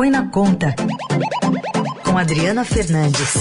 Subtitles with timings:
[0.00, 0.74] Põe na Conta,
[2.02, 3.34] com Adriana Fernandes.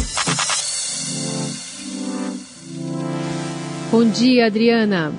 [3.89, 5.13] Bom dia, Adriana.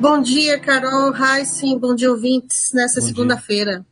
[0.00, 3.84] Bom dia, Carol, Heisen, bom dia, ouvintes, nessa segunda-feira.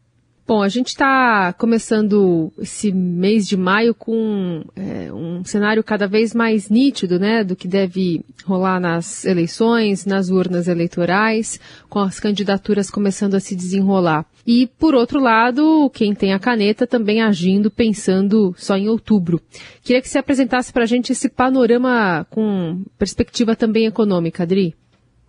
[0.47, 6.33] Bom, a gente está começando esse mês de maio com é, um cenário cada vez
[6.33, 11.59] mais nítido, né, do que deve rolar nas eleições, nas urnas eleitorais,
[11.89, 14.25] com as candidaturas começando a se desenrolar.
[14.47, 19.41] E, por outro lado, quem tem a caneta também agindo, pensando só em outubro.
[19.83, 24.77] Queria que você apresentasse para a gente esse panorama com perspectiva também econômica, Adri.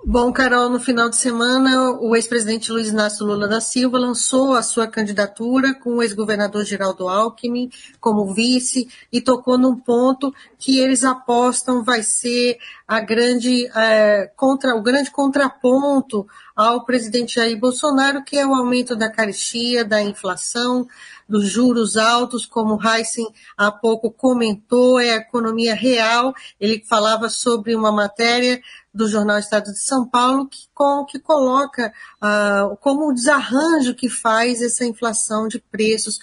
[0.10, 4.64] Bom, Carol, no final de semana, o ex-presidente Luiz Inácio Lula da Silva lançou a
[4.64, 11.04] sua candidatura com o ex-governador Geraldo Alckmin como vice e tocou num ponto que eles
[11.04, 12.58] apostam vai ser
[12.88, 16.26] a grande, é, contra, o grande contraponto
[16.58, 20.88] ao presidente Jair Bolsonaro, que é o aumento da caristia, da inflação,
[21.30, 26.34] dos juros altos, como Heisen há pouco comentou, é a economia real.
[26.60, 28.60] Ele falava sobre uma matéria
[28.92, 34.10] do Jornal Estado de São Paulo, que, com, que coloca uh, como o desarranjo que
[34.10, 36.18] faz essa inflação de preços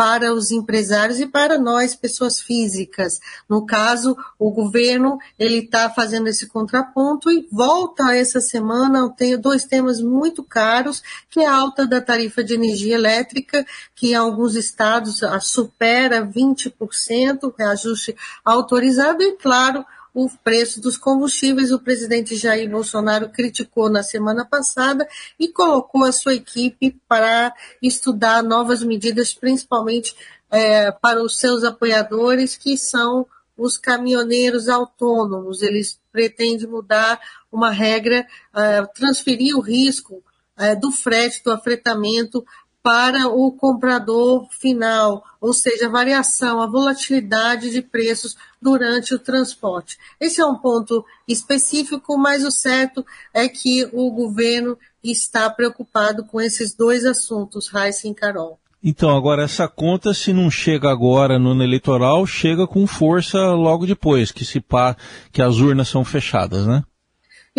[0.00, 3.20] para os empresários e para nós, pessoas físicas.
[3.46, 9.12] No caso, o governo ele está fazendo esse contraponto e volta essa semana.
[9.14, 14.12] Tenho dois temas muito caros, que é a alta da tarifa de energia elétrica, que
[14.12, 19.84] em alguns estados supera 20%, reajuste autorizado, e claro,
[20.14, 21.70] o preço dos combustíveis.
[21.70, 25.08] O presidente Jair Bolsonaro criticou na semana passada
[25.38, 30.14] e colocou a sua equipe para estudar novas medidas, principalmente
[30.50, 35.62] é, para os seus apoiadores, que são os caminhoneiros autônomos.
[35.62, 37.20] Eles pretendem mudar
[37.52, 40.22] uma regra, é, transferir o risco
[40.56, 42.44] é, do frete, do afretamento
[42.82, 49.98] para o comprador final, ou seja, a variação, a volatilidade de preços durante o transporte.
[50.18, 53.04] Esse é um ponto específico, mas o certo
[53.34, 58.58] é que o governo está preocupado com esses dois assuntos, Raíssa e Carol.
[58.82, 63.86] Então, agora essa conta, se não chega agora no ano eleitoral, chega com força logo
[63.86, 64.96] depois, que se pá,
[65.30, 66.82] que as urnas são fechadas, né?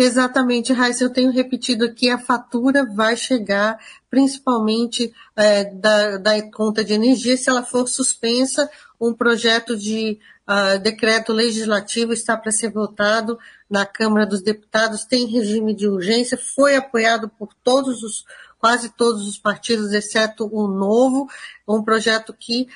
[0.02, 3.78] Exatamente, Raíssa, eu tenho repetido aqui, a fatura vai chegar
[4.10, 8.68] principalmente é, da, da conta de energia, se ela for suspensa,
[9.00, 10.18] um projeto de
[10.48, 13.38] uh, decreto legislativo está para ser votado
[13.70, 18.24] na Câmara dos Deputados, tem regime de urgência, foi apoiado por todos os
[18.58, 21.28] quase todos os partidos, exceto o novo,
[21.66, 22.68] um projeto que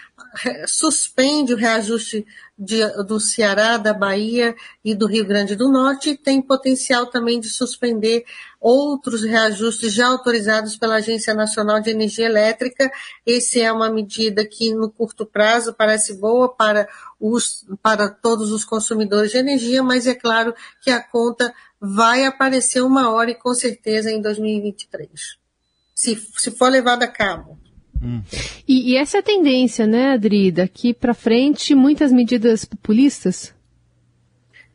[0.66, 2.26] suspende o reajuste
[2.58, 7.38] de, do Ceará, da Bahia e do Rio Grande do Norte e tem potencial também
[7.38, 8.24] de suspender
[8.60, 12.90] outros reajustes já autorizados pela Agência Nacional de Energia Elétrica.
[13.26, 16.88] Essa é uma medida que no curto prazo parece boa para,
[17.20, 22.80] os, para todos os consumidores de energia, mas é claro que a conta vai aparecer
[22.80, 25.46] uma hora e com certeza em 2023
[25.96, 27.58] se, se for levado a cabo.
[28.02, 28.22] Hum.
[28.66, 30.50] E, e, essa é a tendência, né, Adri?
[30.50, 33.54] Daqui para frente, muitas medidas populistas?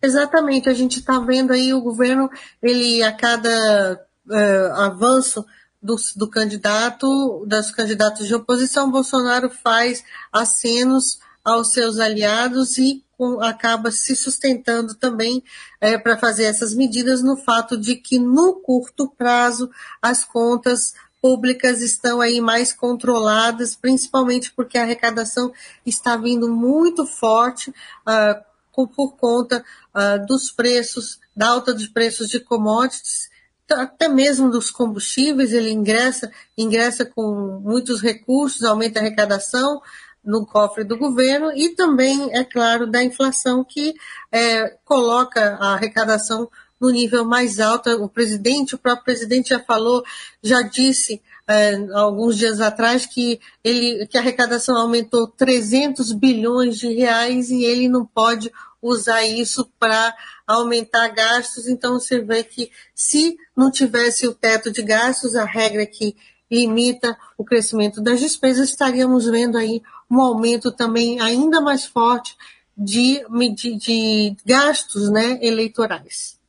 [0.01, 0.69] Exatamente.
[0.69, 2.29] A gente está vendo aí o governo,
[2.61, 5.45] ele a cada uh, avanço
[5.81, 13.03] do, do candidato, das candidatos de oposição, Bolsonaro faz acenos aos seus aliados e
[13.41, 15.43] acaba se sustentando também
[15.79, 19.69] é, para fazer essas medidas no fato de que no curto prazo
[20.01, 25.53] as contas públicas estão aí mais controladas, principalmente porque a arrecadação
[25.85, 32.39] está vindo muito forte uh, por conta uh, dos preços, da alta dos preços de
[32.39, 33.29] commodities,
[33.69, 39.81] até mesmo dos combustíveis, ele ingressa, ingressa com muitos recursos, aumenta a arrecadação
[40.23, 43.93] no cofre do governo e também, é claro, da inflação que
[44.31, 46.49] é, coloca a arrecadação
[46.81, 47.89] no nível mais alto.
[48.03, 50.03] O presidente, o próprio presidente já falou,
[50.41, 56.91] já disse é, alguns dias atrás que, ele, que a arrecadação aumentou 300 bilhões de
[56.91, 58.51] reais e ele não pode
[58.81, 60.15] usar isso para
[60.47, 61.67] aumentar gastos.
[61.67, 66.15] Então você vê que se não tivesse o teto de gastos, a regra que
[66.49, 72.35] limita o crescimento das despesas, estaríamos vendo aí um aumento também ainda mais forte
[72.77, 73.23] de,
[73.55, 76.40] de, de gastos né, eleitorais.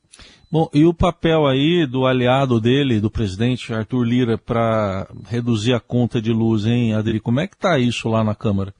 [0.53, 5.79] Bom, e o papel aí do aliado dele, do presidente Arthur Lira, para reduzir a
[5.79, 7.19] conta de luz, hein, Adri?
[7.19, 8.71] Como é que está isso lá na Câmara?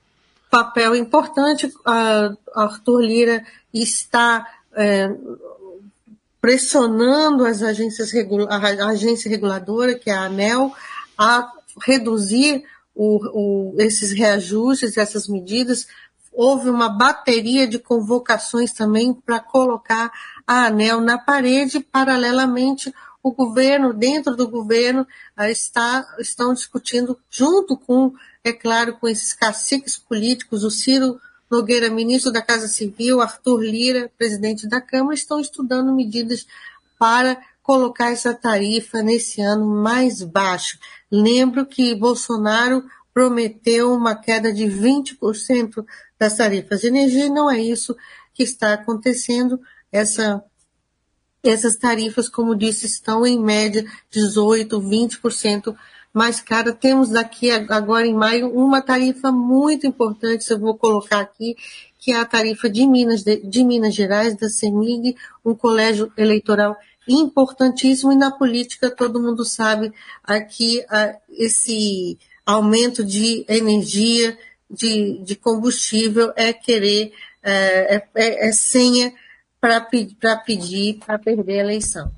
[0.51, 1.65] Papel importante.
[1.65, 3.43] Uh, Arthur Lira
[3.73, 5.09] está é,
[6.39, 10.71] pressionando as agências regula a agência reguladora, que é a ANEL,
[11.17, 11.51] a
[11.83, 15.87] reduzir o, o, esses reajustes, essas medidas,
[16.33, 20.12] houve uma bateria de convocações também para colocar
[20.45, 25.07] a ANEL na parede, paralelamente o governo, dentro do governo,
[25.50, 28.13] está, estão discutindo, junto com,
[28.44, 34.12] é claro, com esses caciques políticos, o Ciro Nogueira, ministro da Casa Civil, Arthur Lira,
[34.18, 36.45] presidente da Câmara, estão estudando medidas
[37.00, 40.77] para colocar essa tarifa nesse ano mais baixo.
[41.09, 42.83] Lembro que Bolsonaro
[43.13, 45.86] prometeu uma queda de 20%
[46.18, 47.95] das tarifas de energia e não é isso
[48.33, 49.60] que está acontecendo.
[49.92, 50.44] Essa,
[51.44, 55.75] essas tarifas, como disse, estão em média 18, 20%
[56.13, 56.74] mais cara.
[56.74, 61.56] Temos daqui agora em maio uma tarifa muito importante, eu vou colocar aqui,
[62.00, 66.75] que é a tarifa de Minas, de, Minas Gerais, da CEMIG, um colégio eleitoral
[67.07, 69.92] importantíssimo e na política todo mundo sabe
[70.24, 70.81] aqui
[71.30, 74.37] esse aumento de energia,
[74.69, 79.13] de, de combustível é querer, é, é, é, é senha
[79.61, 82.11] para pedir para perder a eleição.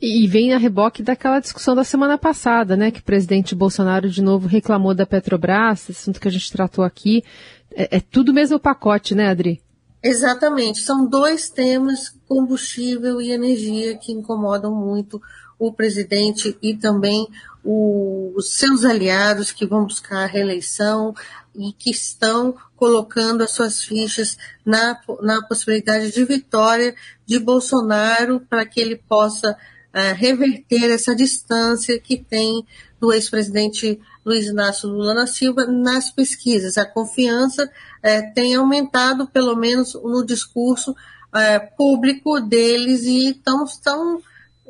[0.00, 2.90] E vem a reboque daquela discussão da semana passada, né?
[2.90, 7.22] Que o presidente Bolsonaro de novo reclamou da Petrobras, assunto que a gente tratou aqui.
[7.70, 9.60] É, é tudo mesmo pacote, né, Adri?
[10.02, 10.80] Exatamente.
[10.80, 15.20] São dois temas, combustível e energia, que incomodam muito
[15.58, 17.28] o presidente e também
[17.64, 21.14] os seus aliados que vão buscar a reeleição
[21.54, 26.94] e que estão colocando as suas fichas na, na possibilidade de vitória
[27.26, 32.64] de Bolsonaro para que ele possa uh, reverter essa distância que tem
[32.98, 36.78] do ex-presidente Luiz Inácio Lula da Silva nas pesquisas.
[36.78, 44.22] A confiança uh, tem aumentado, pelo menos no discurso uh, público deles, e estão, estão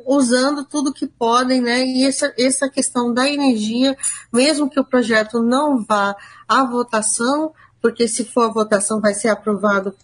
[0.05, 1.85] usando tudo que podem, né?
[1.85, 3.97] E essa, essa questão da energia,
[4.31, 6.15] mesmo que o projeto não vá
[6.47, 9.95] à votação, porque se for a votação vai ser aprovado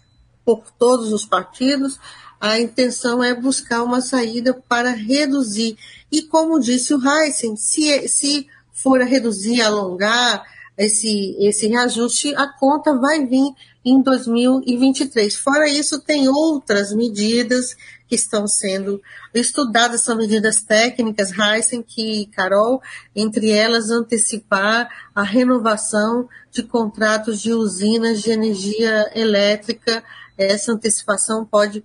[0.44, 1.98] por todos os partidos,
[2.40, 5.76] a intenção é buscar uma saída para reduzir.
[6.10, 10.44] E como disse o Heisen, se, se for a reduzir, alongar
[10.78, 13.52] esse, esse reajuste, a conta vai vir
[13.84, 15.34] em 2023.
[15.36, 17.76] Fora isso, tem outras medidas
[18.06, 19.02] que estão sendo
[19.34, 22.80] estudadas, são medidas técnicas, Heisen, que Carol,
[23.14, 30.02] entre elas antecipar a renovação de contratos de usinas de energia elétrica.
[30.38, 31.84] Essa antecipação pode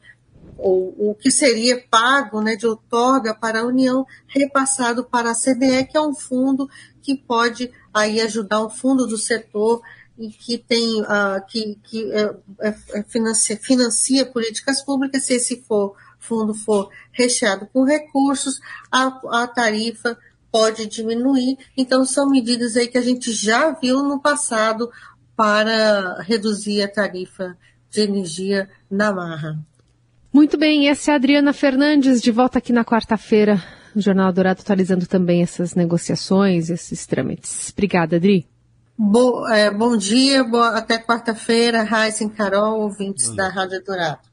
[0.58, 5.86] o, o que seria pago né, de outorga para a União, repassado para a CDE,
[5.90, 6.70] que é um fundo
[7.04, 9.82] que pode aí ajudar um fundo do setor
[10.18, 16.54] e que tem uh, que, que é financia, financia, políticas públicas, se esse for, fundo
[16.54, 18.60] for recheado com recursos,
[18.92, 20.18] a, a tarifa
[20.52, 21.58] pode diminuir.
[21.76, 24.92] Então, são medidas aí que a gente já viu no passado
[25.36, 27.58] para reduzir a tarifa
[27.90, 29.60] de energia na marra.
[30.32, 33.64] Muito bem, essa é a Adriana Fernandes, de volta aqui na quarta-feira,
[33.96, 37.72] no Jornal Dourado, atualizando também essas negociações, esses trâmites.
[37.72, 38.48] Obrigada, Adri.
[38.98, 44.33] Bo, é, bom dia, boa, até quarta-feira, Raíssa e Carol, ouvintes da Rádio Dourado.